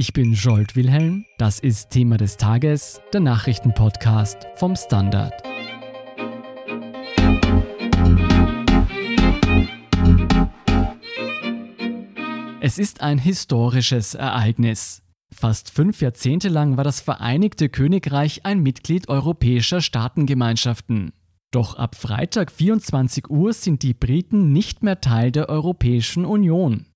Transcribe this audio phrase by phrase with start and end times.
[0.00, 5.32] Ich bin Jolt Wilhelm, das ist Thema des Tages, der Nachrichtenpodcast vom Standard.
[12.60, 15.02] Es ist ein historisches Ereignis.
[15.34, 21.12] Fast fünf Jahrzehnte lang war das Vereinigte Königreich ein Mitglied europäischer Staatengemeinschaften.
[21.50, 26.86] Doch ab Freitag 24 Uhr sind die Briten nicht mehr Teil der Europäischen Union.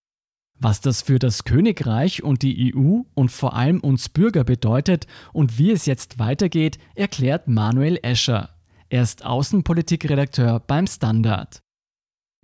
[0.64, 5.58] Was das für das Königreich und die EU und vor allem uns Bürger bedeutet und
[5.58, 8.50] wie es jetzt weitergeht, erklärt Manuel Escher.
[8.88, 11.64] Er ist Außenpolitikredakteur beim Standard.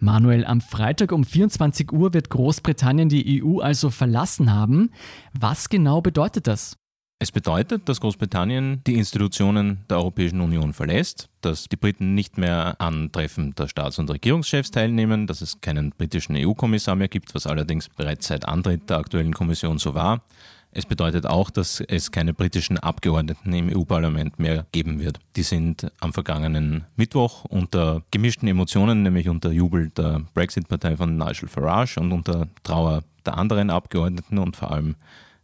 [0.01, 4.91] Manuel, am Freitag um 24 Uhr wird Großbritannien die EU also verlassen haben.
[5.33, 6.77] Was genau bedeutet das?
[7.21, 12.77] Es bedeutet, dass Großbritannien die Institutionen der Europäischen Union verlässt, dass die Briten nicht mehr
[12.79, 17.49] an Treffen der Staats- und Regierungschefs teilnehmen, dass es keinen britischen EU-Kommissar mehr gibt, was
[17.49, 20.23] allerdings bereits seit Antritt der aktuellen Kommission so war.
[20.71, 25.19] Es bedeutet auch, dass es keine britischen Abgeordneten im EU-Parlament mehr geben wird.
[25.35, 31.48] Die sind am vergangenen Mittwoch unter gemischten Emotionen, nämlich unter Jubel der Brexit-Partei von Nigel
[31.48, 34.95] Farage und unter Trauer der anderen Abgeordneten und vor allem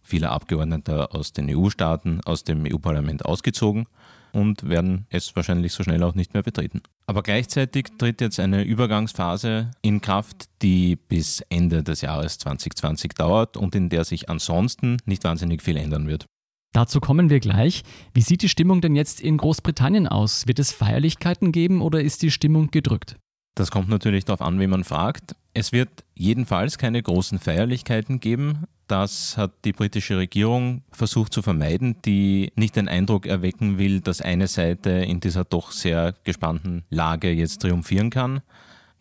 [0.05, 3.87] viele Abgeordnete aus den EU-Staaten, aus dem EU-Parlament ausgezogen
[4.33, 6.83] und werden es wahrscheinlich so schnell auch nicht mehr betreten.
[7.07, 13.57] Aber gleichzeitig tritt jetzt eine Übergangsphase in Kraft, die bis Ende des Jahres 2020 dauert
[13.57, 16.27] und in der sich ansonsten nicht wahnsinnig viel ändern wird.
[16.73, 17.83] Dazu kommen wir gleich.
[18.15, 20.49] Wie sieht die Stimmung denn jetzt in Großbritannien aus?
[20.49, 23.17] Wird es Feierlichkeiten geben oder ist die Stimmung gedrückt?
[23.55, 25.37] Das kommt natürlich darauf an, wie man fragt.
[25.53, 28.65] Es wird jedenfalls keine großen Feierlichkeiten geben.
[28.87, 34.21] Das hat die britische Regierung versucht zu vermeiden, die nicht den Eindruck erwecken will, dass
[34.21, 38.43] eine Seite in dieser doch sehr gespannten Lage jetzt triumphieren kann.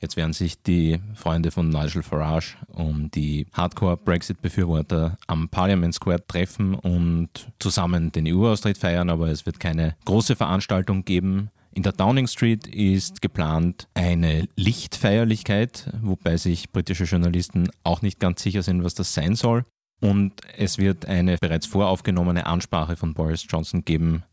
[0.04, 6.76] Jetzt werden sich die Freunde von Nigel Farage und die Hardcore-Brexit-Befürworter am Parliament Square treffen
[6.76, 11.52] und zusammen den EU-Austritt feiern, aber es wird keine große Veranstaltung geben.
[11.76, 18.44] In der Downing Street ist geplant eine Lichtfeierlichkeit, wobei sich britische Journalisten auch nicht ganz
[18.44, 19.64] sicher sind, was das sein soll.
[20.02, 24.24] Und es wird eine bereits voraufgenommene Ansprache von Boris Johnson geben,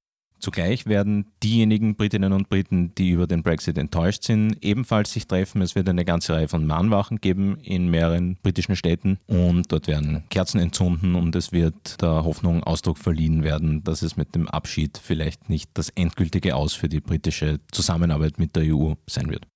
[0.40, 5.60] Zugleich werden diejenigen Britinnen und Briten, die über den Brexit enttäuscht sind, ebenfalls sich treffen.
[5.60, 10.24] Es wird eine ganze Reihe von Mahnwachen geben in mehreren britischen Städten und dort werden
[10.30, 14.98] Kerzen entzünden und es wird der Hoffnung Ausdruck verliehen werden, dass es mit dem Abschied
[14.98, 19.46] vielleicht nicht das endgültige Aus für die britische Zusammenarbeit mit der EU sein wird.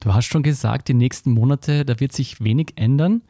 [0.00, 3.22] Du hast schon gesagt, die nächsten Monate, da wird sich wenig ändern.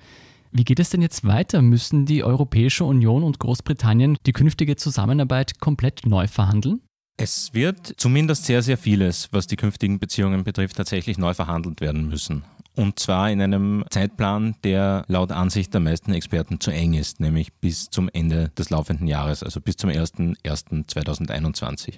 [0.50, 1.62] Wie geht es denn jetzt weiter?
[1.62, 6.80] Müssen die Europäische Union und Großbritannien die künftige Zusammenarbeit komplett neu verhandeln?
[7.20, 12.08] Es wird zumindest sehr, sehr vieles, was die künftigen Beziehungen betrifft, tatsächlich neu verhandelt werden
[12.08, 12.44] müssen.
[12.76, 17.52] Und zwar in einem Zeitplan, der laut Ansicht der meisten Experten zu eng ist, nämlich
[17.54, 21.94] bis zum Ende des laufenden Jahres, also bis zum 01.01.2021.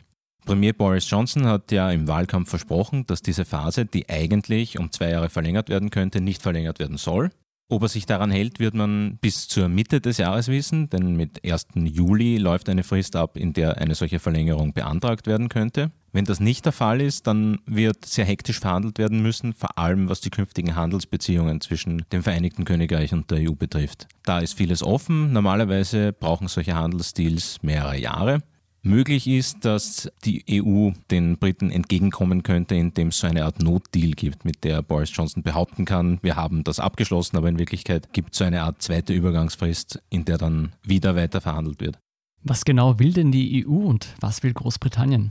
[0.47, 5.11] Premier Boris Johnson hat ja im Wahlkampf versprochen, dass diese Phase, die eigentlich um zwei
[5.11, 7.31] Jahre verlängert werden könnte, nicht verlängert werden soll.
[7.71, 11.45] Ob er sich daran hält, wird man bis zur Mitte des Jahres wissen, denn mit
[11.45, 11.69] 1.
[11.77, 15.93] Juli läuft eine Frist ab, in der eine solche Verlängerung beantragt werden könnte.
[16.11, 20.09] Wenn das nicht der Fall ist, dann wird sehr hektisch verhandelt werden müssen, vor allem
[20.09, 24.09] was die künftigen Handelsbeziehungen zwischen dem Vereinigten Königreich und der EU betrifft.
[24.25, 25.33] Da ist vieles offen.
[25.33, 28.43] Normalerweise brauchen solche Handelsdeals mehrere Jahre.
[28.83, 34.13] Möglich ist, dass die EU den Briten entgegenkommen könnte, indem es so eine Art Notdeal
[34.13, 38.33] gibt, mit der Boris Johnson behaupten kann, wir haben das abgeschlossen, aber in Wirklichkeit gibt
[38.33, 41.99] es so eine Art zweite Übergangsfrist, in der dann wieder weiter verhandelt wird.
[42.43, 45.31] Was genau will denn die EU und was will Großbritannien?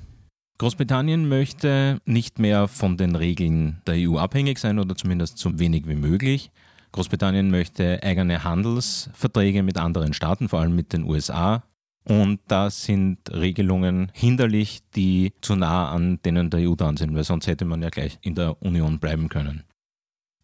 [0.60, 5.88] Großbritannien möchte nicht mehr von den Regeln der EU abhängig sein oder zumindest so wenig
[5.88, 6.52] wie möglich.
[6.92, 11.64] Großbritannien möchte eigene Handelsverträge mit anderen Staaten, vor allem mit den USA,
[12.10, 17.24] und da sind Regelungen hinderlich, die zu nah an denen der EU dran sind, weil
[17.24, 19.64] sonst hätte man ja gleich in der Union bleiben können.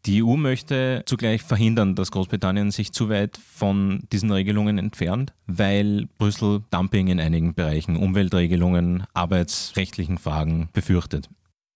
[0.06, 6.08] Die EU möchte zugleich verhindern, dass Großbritannien sich zu weit von diesen Regelungen entfernt, weil
[6.20, 11.30] Brüssel Dumping in einigen Bereichen, Umweltregelungen, arbeitsrechtlichen Fragen befürchtet.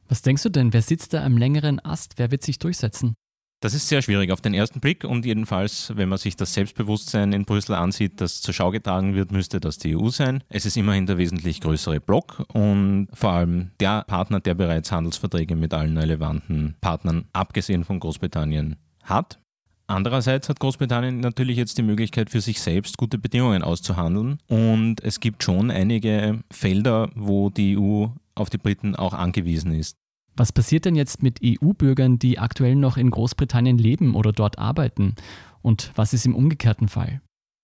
[0.08, 2.14] Was denkst du denn, wer sitzt da am längeren Ast?
[2.18, 3.16] Wer wird sich durchsetzen?
[3.62, 7.34] Das ist sehr schwierig auf den ersten Blick und jedenfalls, wenn man sich das Selbstbewusstsein
[7.34, 10.42] in Brüssel ansieht, das zur Schau getragen wird, müsste das die EU sein.
[10.48, 15.58] Es ist immerhin der wesentlich größere Block und vor allem der Partner, der bereits Handelsverträge
[15.58, 19.40] mit allen relevanten Partnern, abgesehen von Großbritannien, hat.
[19.88, 25.20] Andererseits hat Großbritannien natürlich jetzt die Möglichkeit für sich selbst gute Bedingungen auszuhandeln und es
[25.20, 29.98] gibt schon einige Felder, wo die EU auf die Briten auch angewiesen ist.
[30.40, 35.16] Was passiert denn jetzt mit EU-Bürgern, die aktuell noch in Großbritannien leben oder dort arbeiten?
[35.62, 37.20] Und was ist im umgekehrten Fall?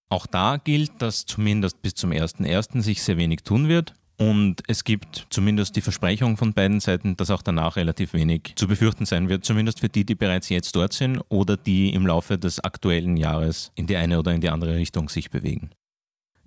[0.09, 2.81] Auch da gilt, dass zumindest bis zum 1.1.
[2.81, 3.93] sich sehr wenig tun wird.
[4.17, 8.67] Und es gibt zumindest die Versprechung von beiden Seiten, dass auch danach relativ wenig zu
[8.67, 12.37] befürchten sein wird, zumindest für die, die bereits jetzt dort sind oder die im Laufe
[12.37, 15.69] des aktuellen Jahres in die eine oder in die andere Richtung sich bewegen.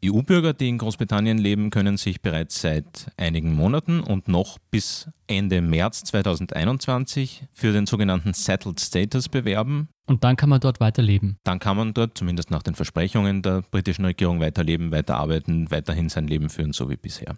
[0.05, 5.61] EU-Bürger, die in Großbritannien leben, können sich bereits seit einigen Monaten und noch bis Ende
[5.61, 9.89] März 2021 für den sogenannten Settled Status bewerben.
[10.07, 11.37] Und dann kann man dort weiterleben.
[11.45, 16.29] Dann kann man dort, zumindest nach den Versprechungen der britischen Regierung, weiterleben, weiterarbeiten, weiterhin sein
[16.29, 17.37] Leben führen, so wie bisher.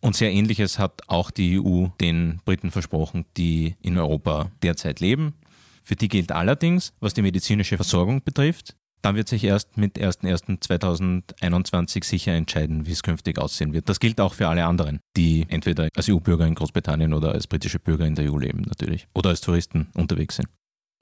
[0.00, 5.34] Und sehr ähnliches hat auch die EU den Briten versprochen, die in Europa derzeit leben.
[5.82, 8.74] Für die gilt allerdings, was die medizinische Versorgung betrifft,
[9.06, 13.88] dann wird sich erst mit 01.01.2021 sicher entscheiden, wie es künftig aussehen wird.
[13.88, 17.78] Das gilt auch für alle anderen, die entweder als EU-Bürger in Großbritannien oder als britische
[17.78, 20.48] Bürger in der EU leben natürlich oder als Touristen unterwegs sind.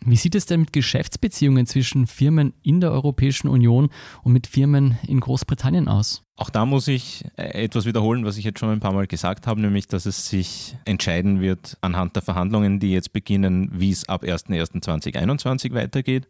[0.04, 3.88] Wie sieht es denn mit Geschäftsbeziehungen zwischen Firmen in der Europäischen Union
[4.22, 6.24] und mit Firmen in Großbritannien aus?
[6.36, 9.46] Auch da muss ich äh, etwas wiederholen, was ich jetzt schon ein paar Mal gesagt
[9.46, 14.06] habe, nämlich dass es sich entscheiden wird anhand der Verhandlungen, die jetzt beginnen, wie es
[14.10, 16.28] ab 01.01.2021 weitergeht.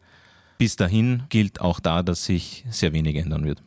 [0.59, 3.63] Bis dahin gilt auch da, dass sich sehr wenig ändern wird.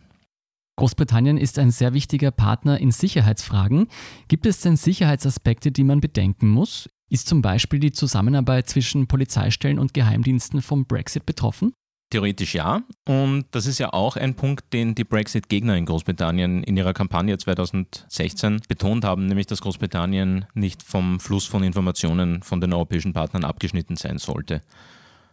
[0.77, 3.87] Großbritannien ist ein sehr wichtiger Partner in Sicherheitsfragen.
[4.27, 6.87] Gibt es denn Sicherheitsaspekte, die man bedenken muss?
[7.09, 11.73] Ist zum Beispiel die Zusammenarbeit zwischen Polizeistellen und Geheimdiensten vom Brexit betroffen?
[12.09, 12.83] Theoretisch ja.
[13.05, 17.37] Und das ist ja auch ein Punkt, den die Brexit-Gegner in Großbritannien in ihrer Kampagne
[17.37, 23.43] 2016 betont haben, nämlich dass Großbritannien nicht vom Fluss von Informationen von den europäischen Partnern
[23.43, 24.61] abgeschnitten sein sollte.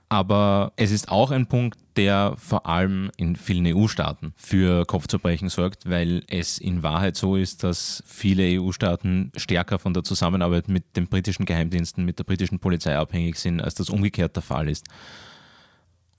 [0.08, 5.88] Aber es ist auch ein Punkt, der vor allem in vielen EU-Staaten für Kopfzerbrechen sorgt,
[5.88, 11.08] weil es in Wahrheit so ist, dass viele EU-Staaten stärker von der Zusammenarbeit mit den
[11.08, 14.86] britischen Geheimdiensten, mit der britischen Polizei abhängig sind, als das umgekehrt der Fall ist.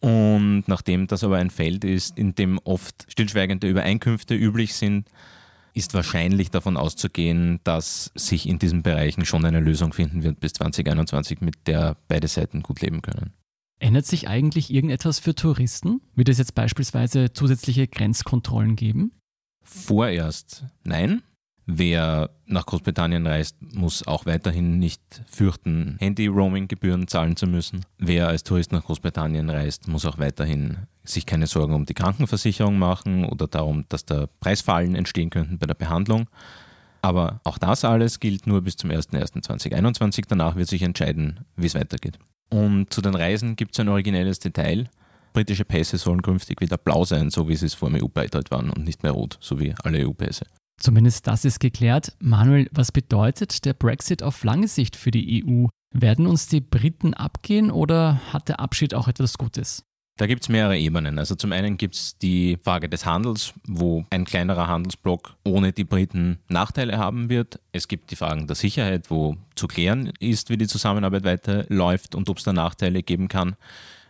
[0.01, 5.07] Und nachdem das aber ein Feld ist, in dem oft stillschweigende Übereinkünfte üblich sind,
[5.73, 10.53] ist wahrscheinlich davon auszugehen, dass sich in diesen Bereichen schon eine Lösung finden wird bis
[10.53, 13.33] 2021, mit der beide Seiten gut leben können.
[13.79, 16.01] Ändert sich eigentlich irgendetwas für Touristen?
[16.15, 19.11] Wird es jetzt beispielsweise zusätzliche Grenzkontrollen geben?
[19.63, 21.21] Vorerst nein.
[21.67, 27.83] Wer nach Großbritannien reist, muss auch weiterhin nicht fürchten, Handy-Roaming-Gebühren zahlen zu müssen.
[27.97, 32.77] Wer als Tourist nach Großbritannien reist, muss auch weiterhin sich keine Sorgen um die Krankenversicherung
[32.77, 36.29] machen oder darum, dass da Preisfallen entstehen könnten bei der Behandlung.
[37.01, 40.25] Aber auch das alles gilt nur bis zum 01.01.2021.
[40.27, 42.19] Danach wird sich entscheiden, wie es weitergeht.
[42.49, 44.89] Und zu den Reisen gibt es ein originelles Detail.
[45.33, 48.69] Britische Pässe sollen künftig wieder blau sein, so wie sie es vor dem EU-Beitritt waren
[48.69, 50.45] und nicht mehr rot, so wie alle EU-Pässe.
[50.77, 52.15] Zumindest das ist geklärt.
[52.19, 55.67] Manuel, was bedeutet der Brexit auf lange Sicht für die EU?
[55.93, 59.83] Werden uns die Briten abgehen oder hat der Abschied auch etwas Gutes?
[60.17, 61.19] Da gibt es mehrere Ebenen.
[61.19, 65.83] Also zum einen gibt es die Frage des Handels, wo ein kleinerer Handelsblock ohne die
[65.83, 67.59] Briten Nachteile haben wird.
[67.73, 72.29] Es gibt die Fragen der Sicherheit, wo zu klären ist, wie die Zusammenarbeit weiterläuft und
[72.29, 73.57] ob es da Nachteile geben kann.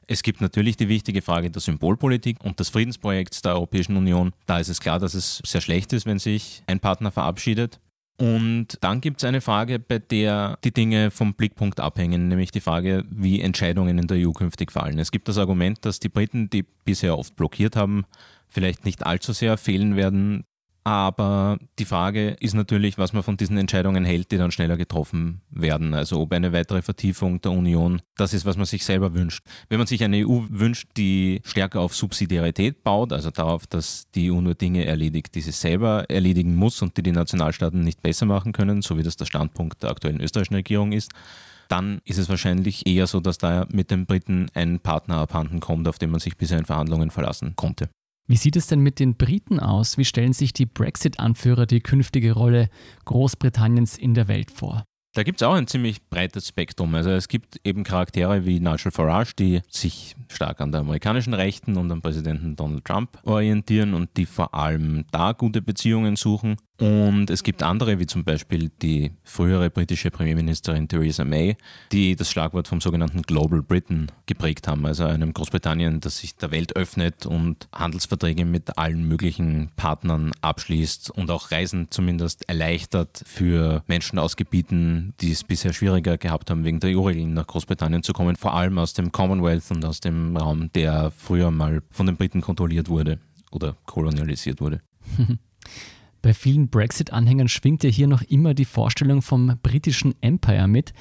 [0.06, 4.34] Es gibt natürlich die wichtige Frage der Symbolpolitik und des Friedensprojekts der Europäischen Union.
[4.46, 7.80] Da ist es klar, dass es sehr schlecht ist, wenn sich ein Partner verabschiedet.
[8.18, 12.62] Und dann gibt es eine Frage, bei der die Dinge vom Blickpunkt abhängen, nämlich die
[12.62, 15.00] Frage, wie Entscheidungen in der EU künftig fallen.
[15.00, 18.06] Es gibt das Argument, dass die Briten, die bisher oft blockiert haben,
[18.48, 20.46] vielleicht nicht allzu sehr fehlen werden.
[20.88, 25.42] Aber die Frage ist natürlich, was man von diesen Entscheidungen hält, die dann schneller getroffen
[25.50, 25.95] werden.
[25.95, 29.44] Also ob eine weitere Vertiefung der Union das ist, was man sich selber wünscht.
[29.68, 34.31] Wenn man sich eine EU wünscht, die stärker auf Subsidiarität baut, also darauf, dass die
[34.31, 38.28] EU nur Dinge erledigt, die sie selber erledigen muss und die die Nationalstaaten nicht besser
[38.28, 41.12] machen können, so wie das der Standpunkt der aktuellen österreichischen Regierung ist,
[41.68, 45.88] dann ist es wahrscheinlich eher so, dass da mit den Briten ein Partner abhanden kommt,
[45.88, 47.90] auf den man sich bisher in Verhandlungen verlassen konnte.
[48.28, 50.00] Wie sieht es denn mit den Briten aus?
[50.00, 52.70] Wie stellen sich die Brexit-Anführer die künftige Rolle
[53.06, 54.84] Großbritanniens in der Welt vor?
[55.14, 56.94] Da gibt es auch ein ziemlich breites Spektrum.
[56.96, 61.78] Also es gibt eben Charaktere wie Nigel Farage, die sich stark an der amerikanischen Rechten
[61.78, 66.58] und am Präsidenten Donald Trump orientieren und die vor allem da gute Beziehungen suchen.
[66.78, 71.56] Und es gibt andere, wie zum Beispiel die frühere britische Premierministerin Theresa May,
[71.94, 76.52] die das Schlagwort vom sogenannten Global Britain geprägt haben, also einem Großbritannien, das sich der
[76.52, 83.84] Welt öffnet und Handelsverträge mit allen möglichen Partnern abschließt und auch Reisen zumindest erleichtert für
[83.88, 88.12] Menschen aus Gebieten, die es bisher schwieriger gehabt haben, wegen der EU-Regeln nach Großbritannien zu
[88.12, 92.18] kommen, vor allem aus dem Commonwealth und aus dem Raum, der früher mal von den
[92.18, 93.20] Briten kontrolliert wurde
[93.52, 94.82] oder kolonialisiert wurde.
[96.26, 100.92] Bei vielen Brexit-Anhängern schwingt ja hier noch immer die Vorstellung vom britischen Empire mit.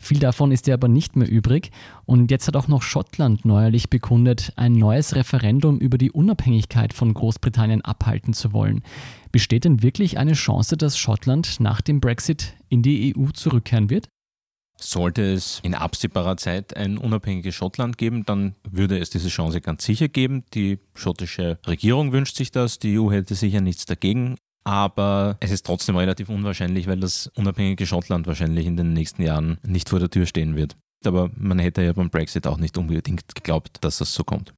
[0.00, 1.70] Viel davon ist ja aber nicht mehr übrig.
[2.04, 7.14] Und jetzt hat auch noch Schottland neuerlich bekundet, ein neues Referendum über die Unabhängigkeit von
[7.14, 8.82] Großbritannien abhalten zu wollen.
[9.30, 14.08] Besteht denn wirklich eine Chance, dass Schottland nach dem Brexit in die EU zurückkehren wird?
[14.80, 19.84] Sollte es in absehbarer Zeit ein unabhängiges Schottland geben, dann würde es diese Chance ganz
[19.84, 20.42] sicher geben.
[20.54, 24.34] Die schottische Regierung wünscht sich das, die EU hätte sicher nichts dagegen.
[24.64, 29.58] Aber es ist trotzdem relativ unwahrscheinlich, weil das unabhängige Schottland wahrscheinlich in den nächsten Jahren
[29.66, 30.76] nicht vor der Tür stehen wird.
[31.04, 34.54] Aber man hätte ja beim Brexit auch nicht unbedingt geglaubt, dass das so kommt.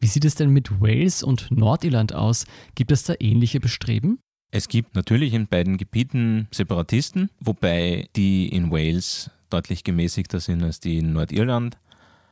[0.00, 2.46] Wie sieht es denn mit Wales und Nordirland aus?
[2.74, 4.18] Gibt es da ähnliche Bestreben?
[4.50, 10.80] Es gibt natürlich in beiden Gebieten Separatisten, wobei die in Wales deutlich gemäßigter sind als
[10.80, 11.78] die in Nordirland.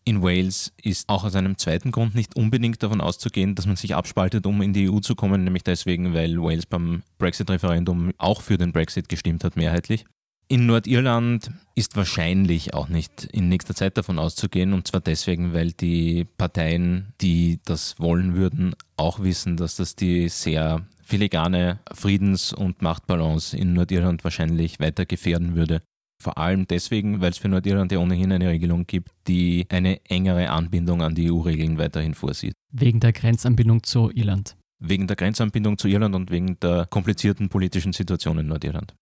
[0.05, 3.95] In Wales ist auch aus einem zweiten Grund nicht unbedingt davon auszugehen, dass man sich
[3.95, 8.57] abspaltet, um in die EU zu kommen, nämlich deswegen, weil Wales beim Brexit-Referendum auch für
[8.57, 10.05] den Brexit gestimmt hat, mehrheitlich.
[10.49, 15.71] In Nordirland ist wahrscheinlich auch nicht in nächster Zeit davon auszugehen, und zwar deswegen, weil
[15.71, 22.83] die Parteien, die das wollen würden, auch wissen, dass das die sehr filigrane Friedens- und
[22.83, 25.83] Machtbalance in Nordirland wahrscheinlich weiter gefährden würde.
[26.21, 30.51] Vor allem deswegen, weil es für Nordirland ja ohnehin eine Regelung gibt, die eine engere
[30.51, 32.53] Anbindung an die EU-Regeln weiterhin vorsieht.
[32.73, 34.55] Wegen der Grenzanbindung zu Irland.
[34.81, 38.95] Wegen der Grenzanbindung zu Irland und wegen der komplizierten politischen Situation in Nordirland.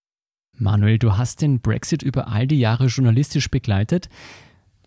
[0.57, 4.09] Manuel, du hast den Brexit über all die Jahre journalistisch begleitet.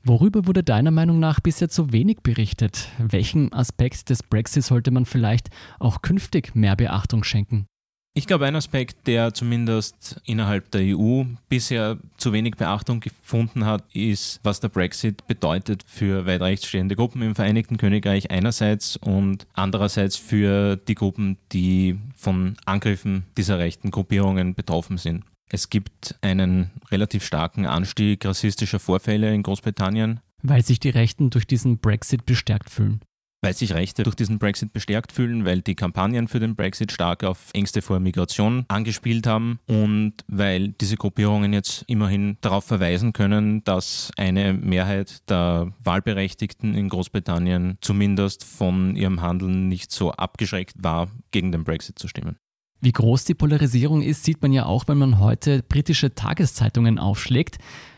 [0.04, 2.88] Worüber wurde deiner Meinung nach bisher zu wenig berichtet?
[2.98, 7.68] Welchen Aspekt des Brexit sollte man vielleicht auch künftig mehr Beachtung schenken?
[8.14, 13.86] Ich glaube, ein Aspekt, der zumindest innerhalb der EU bisher zu wenig Beachtung gefunden hat,
[13.94, 20.18] ist, was der Brexit bedeutet für weit rechtsstehende Gruppen im Vereinigten Königreich einerseits und andererseits
[20.18, 25.24] für die Gruppen, die von Angriffen dieser rechten Gruppierungen betroffen sind.
[25.50, 30.20] Es gibt einen relativ starken Anstieg rassistischer Vorfälle in Großbritannien.
[30.44, 33.00] Weil sich die Rechten durch diesen Brexit bestärkt fühlen
[33.42, 37.24] weil sich Rechte durch diesen Brexit bestärkt fühlen, weil die Kampagnen für den Brexit stark
[37.24, 43.64] auf Ängste vor Migration angespielt haben und weil diese Gruppierungen jetzt immerhin darauf verweisen können,
[43.64, 51.10] dass eine Mehrheit der Wahlberechtigten in Großbritannien zumindest von ihrem Handeln nicht so abgeschreckt war,
[51.32, 52.38] gegen den Brexit zu stimmen.
[52.80, 57.58] Wie groß die Polarisierung ist, sieht man ja auch, wenn man heute britische Tageszeitungen aufschlägt.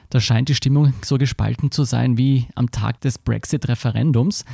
[0.10, 4.46] Da scheint die Stimmung so gespalten zu sein wie am Tag des Brexit-Referendums.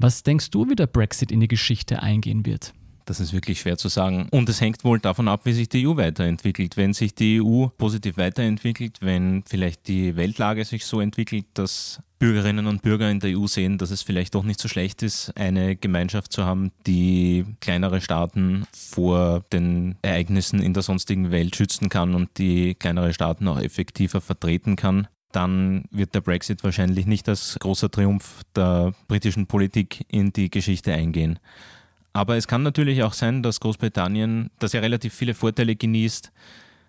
[0.00, 2.72] Was denkst du, wie der Brexit in die Geschichte eingehen wird?
[3.04, 4.28] Das ist wirklich schwer zu sagen.
[4.30, 6.76] Und es hängt wohl davon ab, wie sich die EU weiterentwickelt.
[6.76, 12.66] Wenn sich die EU positiv weiterentwickelt, wenn vielleicht die Weltlage sich so entwickelt, dass Bürgerinnen
[12.66, 15.74] und Bürger in der EU sehen, dass es vielleicht doch nicht so schlecht ist, eine
[15.74, 22.14] Gemeinschaft zu haben, die kleinere Staaten vor den Ereignissen in der sonstigen Welt schützen kann
[22.14, 27.58] und die kleinere Staaten auch effektiver vertreten kann, dann wird der Brexit wahrscheinlich nicht als
[27.60, 31.38] großer Triumph der britischen Politik in die Geschichte eingehen.
[32.12, 36.32] Aber es kann natürlich auch sein, dass Großbritannien, das ja relativ viele Vorteile genießt,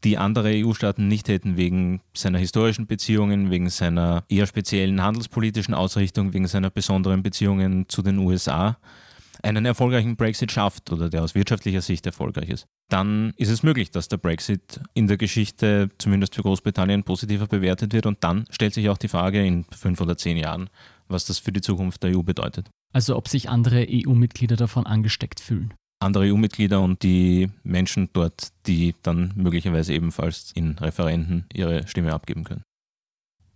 [0.03, 6.34] die andere EU-Staaten nicht hätten wegen seiner historischen Beziehungen, wegen seiner eher speziellen handelspolitischen Ausrichtung,
[6.34, 8.77] wegen seiner besonderen Beziehungen zu den USA,
[9.43, 13.91] einen erfolgreichen Brexit schafft oder der aus wirtschaftlicher Sicht erfolgreich ist, dann ist es möglich,
[13.91, 18.74] dass der Brexit in der Geschichte zumindest für Großbritannien positiver bewertet wird und dann stellt
[18.74, 20.69] sich auch die Frage in fünf oder zehn Jahren,
[21.08, 22.69] was das für die Zukunft der EU bedeutet.
[22.93, 25.74] Also ob sich andere EU-Mitglieder davon angesteckt fühlen.
[26.01, 32.46] Andere EU-Mitglieder und die Menschen dort, die dann möglicherweise ebenfalls in Referenden ihre Stimme abgeben
[32.46, 32.63] können.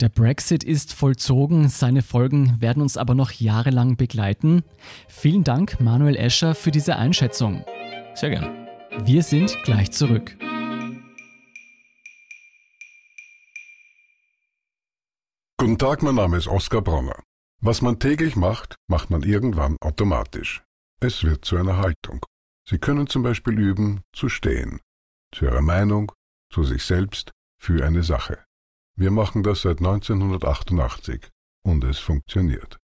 [0.04, 4.66] Der Brexit ist vollzogen, seine Folgen werden uns aber noch jahrelang begleiten.
[5.08, 7.64] Vielen Dank, Manuel Escher, für diese Einschätzung.
[8.14, 8.68] Sehr gern.
[9.06, 10.36] Wir sind gleich zurück.
[15.58, 17.24] Guten Tag, mein Name ist Oskar Bronner.
[17.62, 20.64] Was man täglich macht, macht man irgendwann automatisch.
[21.00, 22.26] Es wird zu einer Haltung.
[22.68, 24.82] Sie können zum Beispiel üben, zu stehen.
[25.34, 26.12] Zu Ihrer Meinung,
[26.52, 28.44] zu sich selbst, für eine Sache.
[28.96, 31.30] Wir machen das seit 1988
[31.66, 32.78] und es funktioniert.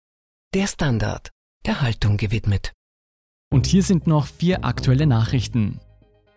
[0.56, 1.30] Der Standard,
[1.68, 2.74] der Haltung gewidmet.
[3.54, 5.80] Und hier sind noch vier aktuelle Nachrichten.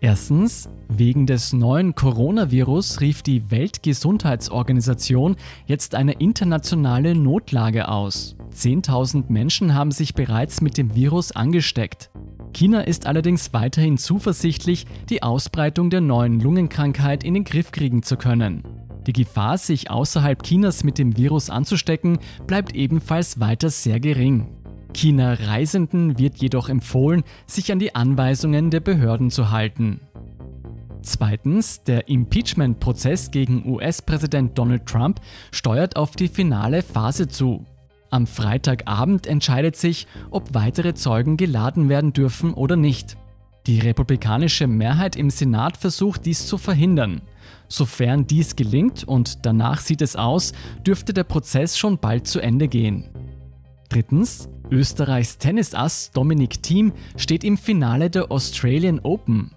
[0.02, 8.37] Erstens, wegen des neuen Coronavirus rief die Weltgesundheitsorganisation jetzt eine internationale Notlage aus.
[8.55, 12.11] 10.000 Menschen haben sich bereits mit dem Virus angesteckt.
[12.52, 18.19] China ist allerdings weiterhin zuversichtlich, die Ausbreitung der neuen Lungenkrankheit in den Griff kriegen zu
[18.19, 18.64] können.
[19.06, 24.49] Die Gefahr, sich außerhalb Chinas mit dem Virus anzustecken, bleibt ebenfalls weiter sehr gering.
[24.94, 30.00] China-Reisenden wird jedoch empfohlen, sich an die Anweisungen der Behörden zu halten.
[31.02, 37.64] Zweitens, der Impeachment-Prozess gegen US-Präsident Donald Trump steuert auf die finale Phase zu.
[38.11, 43.16] Am Freitagabend entscheidet sich, ob weitere Zeugen geladen werden dürfen oder nicht.
[43.66, 47.23] Die republikanische Mehrheit im Senat versucht dies zu verhindern.
[47.69, 50.52] Sofern dies gelingt und danach sieht es aus,
[50.85, 53.09] dürfte der Prozess schon bald zu Ende gehen.
[53.88, 59.52] Drittens, Österreichs Tennisass Dominik Thiem steht im Finale der Australian Open.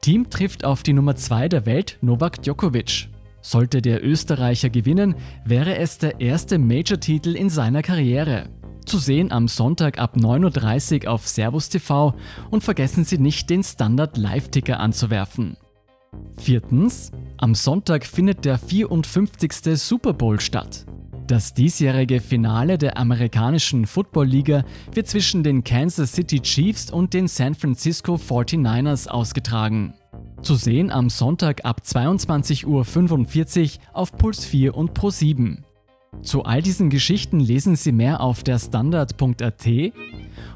[0.00, 3.08] Thiem trifft auf die Nummer 2 der Welt Novak Djokovic.
[3.42, 8.48] Sollte der Österreicher gewinnen, wäre es der erste Major-Titel in seiner Karriere.
[8.84, 12.14] Zu sehen am Sonntag ab 9.30 Uhr auf Servus TV
[12.50, 15.56] und vergessen Sie nicht, den Standard Live-Ticker anzuwerfen.
[16.36, 19.78] Viertens, am Sonntag findet der 54.
[19.80, 20.86] Super Bowl statt.
[21.26, 27.54] Das diesjährige Finale der amerikanischen Football-Liga wird zwischen den Kansas City Chiefs und den San
[27.54, 29.94] Francisco 49ers ausgetragen.
[30.42, 35.64] Zu sehen am Sonntag ab 22.45 Uhr auf Puls 4 und Pro 7.
[36.22, 39.66] Zu all diesen Geschichten lesen Sie mehr auf der Standard.at.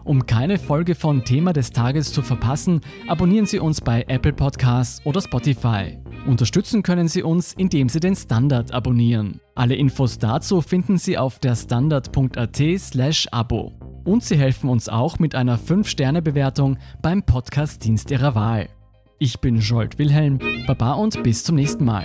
[0.05, 5.01] Um keine Folge von Thema des Tages zu verpassen, abonnieren Sie uns bei Apple Podcasts
[5.07, 5.97] oder Spotify.
[6.27, 9.41] Unterstützen können Sie uns, indem Sie den Standard abonnieren.
[9.55, 13.73] Alle Infos dazu finden Sie auf der Standard.at/abo.
[14.05, 18.69] Und Sie helfen uns auch mit einer 5-Sterne-Bewertung beim Podcast-Dienst Ihrer Wahl.
[19.19, 22.05] Ich bin Jolt Wilhelm, Baba und bis zum nächsten Mal.